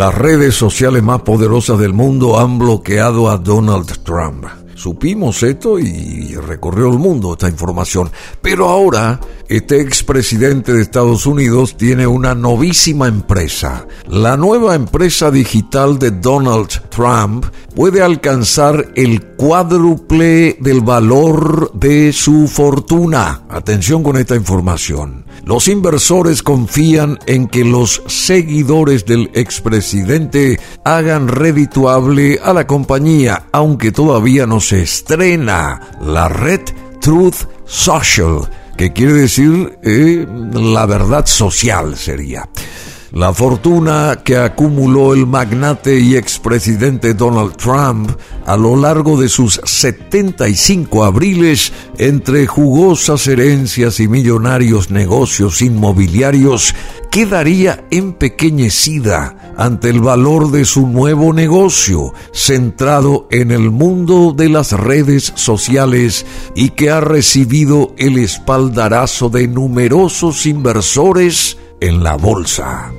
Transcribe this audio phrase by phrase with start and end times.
[0.00, 4.46] Las redes sociales más poderosas del mundo han bloqueado a Donald Trump.
[4.80, 8.10] Supimos esto y recorrió el mundo esta información.
[8.40, 13.86] Pero ahora, este expresidente de Estados Unidos tiene una novísima empresa.
[14.08, 22.48] La nueva empresa digital de Donald Trump puede alcanzar el cuádruple del valor de su
[22.48, 23.42] fortuna.
[23.50, 25.26] Atención con esta información.
[25.44, 33.90] Los inversores confían en que los seguidores del expresidente hagan redituable a la compañía, aunque
[33.90, 36.60] todavía no se estrena la red
[37.00, 42.48] Truth Social, que quiere decir eh, la verdad social sería.
[43.12, 48.12] La fortuna que acumuló el magnate y expresidente Donald Trump
[48.46, 56.72] a lo largo de sus 75 abriles entre jugosas herencias y millonarios negocios inmobiliarios
[57.10, 64.72] quedaría empequeñecida ante el valor de su nuevo negocio centrado en el mundo de las
[64.72, 72.90] redes sociales y que ha recibido el espaldarazo de numerosos inversores en la bolsa.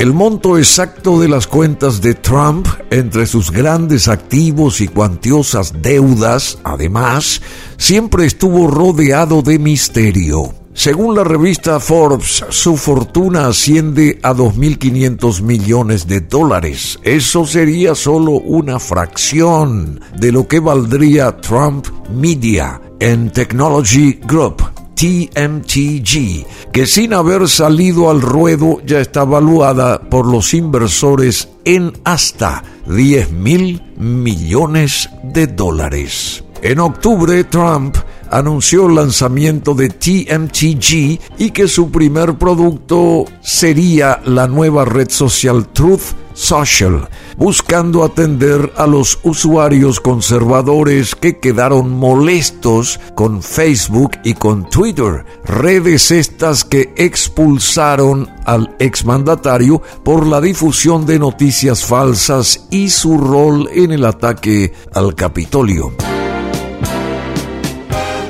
[0.00, 6.58] El monto exacto de las cuentas de Trump entre sus grandes activos y cuantiosas deudas,
[6.64, 7.40] además,
[7.78, 10.65] siempre estuvo rodeado de misterio.
[10.76, 16.98] Según la revista Forbes, su fortuna asciende a 2.500 millones de dólares.
[17.02, 24.62] Eso sería solo una fracción de lo que valdría Trump Media en Technology Group
[24.96, 32.62] TMTG, que sin haber salido al ruedo ya está valuada por los inversores en hasta
[32.86, 36.44] 10 mil millones de dólares.
[36.62, 37.96] En octubre, Trump
[38.30, 45.68] anunció el lanzamiento de TMTG y que su primer producto sería la nueva red social
[45.72, 54.68] Truth Social, buscando atender a los usuarios conservadores que quedaron molestos con Facebook y con
[54.68, 63.16] Twitter, redes estas que expulsaron al exmandatario por la difusión de noticias falsas y su
[63.16, 66.05] rol en el ataque al Capitolio.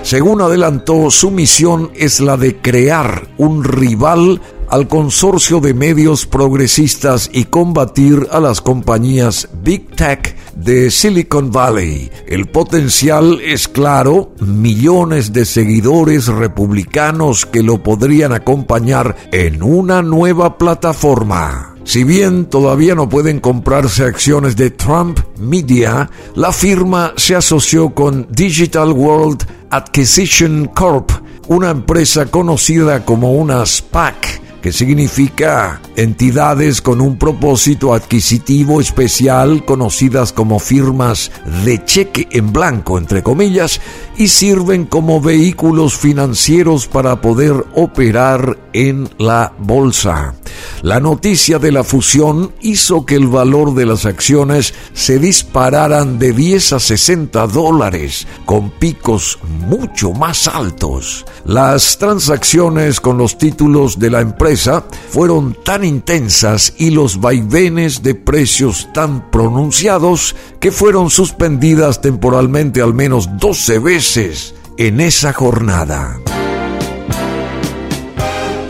[0.06, 7.28] Según adelantó, su misión es la de crear un rival al consorcio de medios progresistas
[7.32, 12.08] y combatir a las compañías Big Tech de Silicon Valley.
[12.28, 20.56] El potencial es claro, millones de seguidores republicanos que lo podrían acompañar en una nueva
[20.56, 21.75] plataforma.
[21.86, 28.26] Si bien todavía no pueden comprarse acciones de Trump Media, la firma se asoció con
[28.28, 31.12] Digital World Acquisition Corp,
[31.46, 40.32] una empresa conocida como una SPAC que significa entidades con un propósito adquisitivo especial conocidas
[40.32, 41.30] como firmas
[41.64, 43.80] de cheque en blanco, entre comillas,
[44.18, 50.34] y sirven como vehículos financieros para poder operar en la bolsa.
[50.82, 56.32] La noticia de la fusión hizo que el valor de las acciones se dispararan de
[56.32, 61.24] 10 a 60 dólares, con picos mucho más altos.
[61.44, 68.14] Las transacciones con los títulos de la empresa fueron tan intensas y los vaivenes de
[68.14, 76.20] precios tan pronunciados que fueron suspendidas temporalmente al menos 12 veces en esa jornada.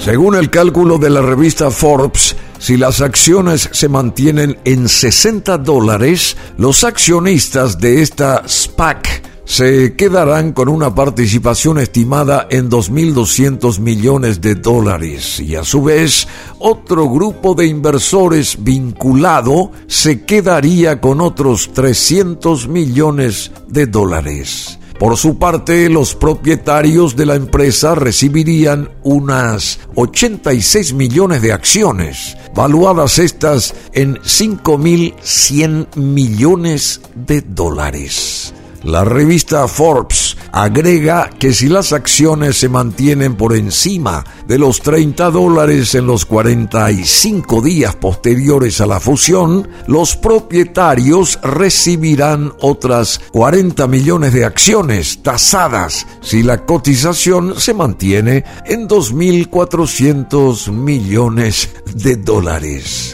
[0.06, 6.36] Según el cálculo de la revista Forbes, si las acciones se mantienen en 60 dólares,
[6.58, 14.54] los accionistas de esta SPAC se quedarán con una participación estimada en 2.200 millones de
[14.54, 16.28] dólares y a su vez
[16.60, 24.78] otro grupo de inversores vinculado se quedaría con otros 300 millones de dólares.
[24.98, 33.18] Por su parte, los propietarios de la empresa recibirían unas 86 millones de acciones, valuadas
[33.18, 38.54] estas en 5.100 millones de dólares.
[38.84, 45.30] La revista Forbes agrega que si las acciones se mantienen por encima de los 30
[45.30, 54.32] dólares en los 45 días posteriores a la fusión, los propietarios recibirán otras 40 millones
[54.32, 63.12] de acciones tasadas si la cotización se mantiene en 2.400 millones de dólares.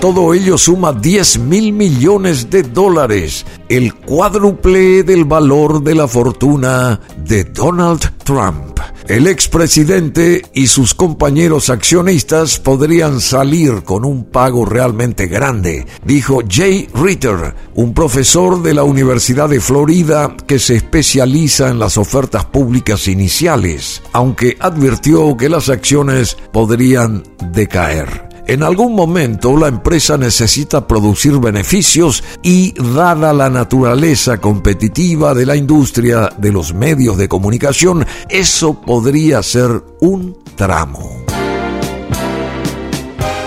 [0.00, 7.00] Todo ello suma 10 mil millones de dólares, el cuádruple del valor de la fortuna
[7.16, 8.78] de Donald Trump.
[9.08, 16.88] el expresidente y sus compañeros accionistas podrían salir con un pago realmente grande, dijo Jay
[16.94, 23.08] Ritter, un profesor de la Universidad de Florida que se especializa en las ofertas públicas
[23.08, 28.27] iniciales, aunque advirtió que las acciones podrían decaer.
[28.48, 35.54] En algún momento la empresa necesita producir beneficios y dada la naturaleza competitiva de la
[35.54, 41.26] industria de los medios de comunicación, eso podría ser un tramo.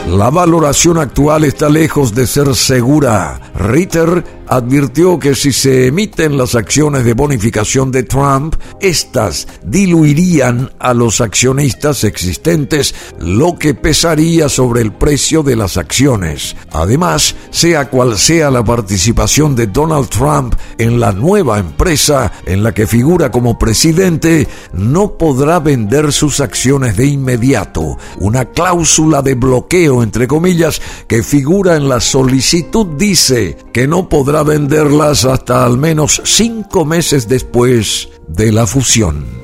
[0.08, 3.40] La valoración actual está lejos de ser segura.
[3.56, 10.94] Ritter advirtió que si se emiten las acciones de bonificación de Trump, estas diluirían a
[10.94, 16.58] los accionistas existentes, lo que pesaría sobre el precio de las acciones.
[16.74, 22.74] Además, sea cual sea la participación de Donald Trump en la nueva empresa en la
[22.74, 27.98] que figura como presidente, no podrá vender sus acciones de inmediato.
[28.20, 34.44] Una cláusula de bloqueo, entre comillas, que figura en la solicitud dice que no podrá
[34.44, 39.42] venderlas hasta al menos cinco meses después de la fusión.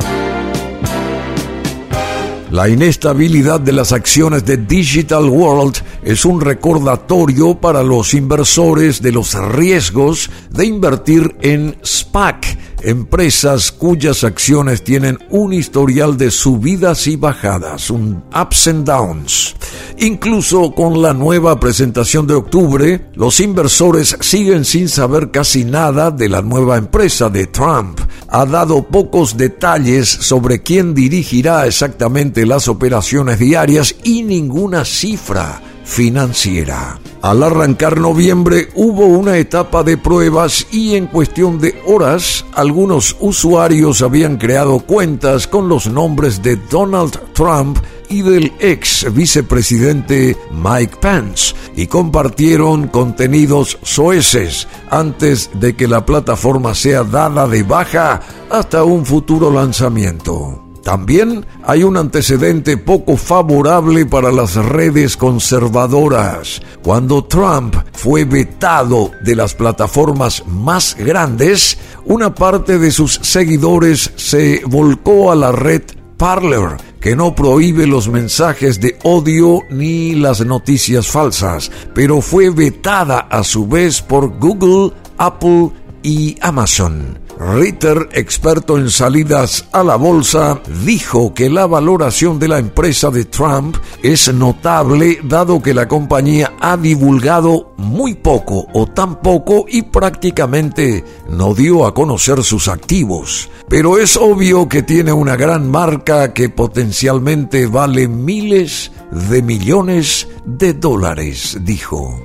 [2.52, 9.12] La inestabilidad de las acciones de Digital World es un recordatorio para los inversores de
[9.12, 17.16] los riesgos de invertir en SPAC, empresas cuyas acciones tienen un historial de subidas y
[17.16, 19.56] bajadas, un ups and downs.
[20.00, 26.30] Incluso con la nueva presentación de octubre, los inversores siguen sin saber casi nada de
[26.30, 28.00] la nueva empresa de Trump.
[28.30, 37.00] Ha dado pocos detalles sobre quién dirigirá exactamente las operaciones diarias y ninguna cifra financiera.
[37.22, 44.02] Al arrancar noviembre hubo una etapa de pruebas y en cuestión de horas algunos usuarios
[44.02, 47.80] habían creado cuentas con los nombres de Donald Trump
[48.10, 56.76] y del ex vicepresidente Mike Pence y compartieron contenidos soeces antes de que la plataforma
[56.76, 60.67] sea dada de baja hasta un futuro lanzamiento.
[60.88, 66.62] También hay un antecedente poco favorable para las redes conservadoras.
[66.82, 74.62] Cuando Trump fue vetado de las plataformas más grandes, una parte de sus seguidores se
[74.66, 75.82] volcó a la red
[76.16, 83.28] Parler, que no prohíbe los mensajes de odio ni las noticias falsas, pero fue vetada
[83.30, 85.70] a su vez por Google, Apple
[86.02, 87.27] y Amazon.
[87.40, 93.26] Ritter, experto en salidas a la bolsa, dijo que la valoración de la empresa de
[93.26, 99.84] Trump es notable dado que la compañía ha divulgado muy poco o tan poco y
[99.84, 103.50] prácticamente no dio a conocer sus activos.
[103.70, 110.74] Pero es obvio que tiene una gran marca que potencialmente vale miles de millones de
[110.74, 112.22] dólares, dijo.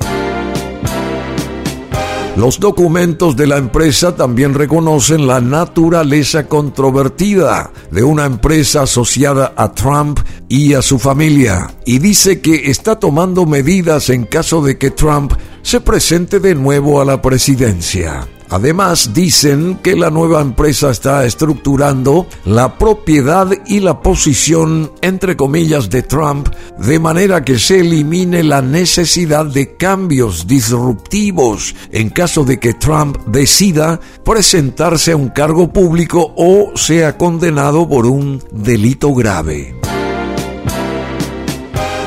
[2.36, 9.74] Los documentos de la empresa también reconocen la naturaleza controvertida de una empresa asociada a
[9.74, 10.18] Trump
[10.48, 15.34] y a su familia y dice que está tomando medidas en caso de que Trump
[15.60, 18.26] se presente de nuevo a la presidencia.
[18.52, 25.88] Además, dicen que la nueva empresa está estructurando la propiedad y la posición, entre comillas,
[25.88, 32.60] de Trump, de manera que se elimine la necesidad de cambios disruptivos en caso de
[32.60, 39.74] que Trump decida presentarse a un cargo público o sea condenado por un delito grave